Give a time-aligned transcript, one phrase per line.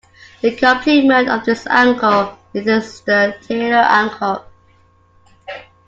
[0.41, 4.43] The complement of this angle is the Taylor angle.